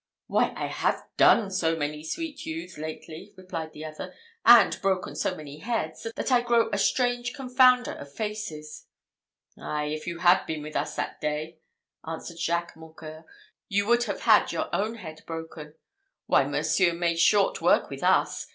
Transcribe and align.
"Why, 0.25 0.51
I 0.55 0.65
have 0.65 1.05
done 1.15 1.51
so 1.51 1.75
many 1.75 2.03
sweet 2.03 2.43
youths 2.43 2.79
lately," 2.79 3.35
replied 3.37 3.71
the 3.71 3.85
other, 3.85 4.15
"and 4.43 4.81
broken 4.81 5.15
so 5.15 5.35
many 5.35 5.59
heads, 5.59 6.07
that 6.15 6.31
I 6.31 6.41
grow 6.41 6.71
a 6.73 6.79
strange 6.79 7.33
confounder 7.33 7.95
of 8.01 8.11
faces." 8.11 8.87
"Ay! 9.59 9.91
if 9.93 10.07
you 10.07 10.17
had 10.17 10.43
been 10.47 10.63
with 10.63 10.75
us 10.75 10.95
that 10.95 11.21
day," 11.21 11.59
answered 12.03 12.39
Jacques 12.39 12.75
Mocqueur, 12.75 13.25
"you 13.69 13.85
would 13.85 14.05
have 14.05 14.21
had 14.21 14.51
your 14.51 14.73
own 14.75 14.95
head 14.95 15.21
broken. 15.27 15.75
Why, 16.25 16.45
monseigneur 16.45 16.95
made 16.95 17.19
short 17.19 17.61
work 17.61 17.91
with 17.91 18.01
us. 18.01 18.47